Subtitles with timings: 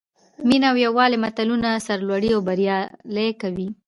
[0.47, 3.67] مینه او یووالی ملتونه سرلوړي او بریالي کوي.